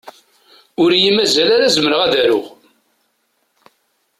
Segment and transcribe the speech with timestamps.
[0.81, 2.45] Ur yi-mazal ara zemreɣ ad aruɣ.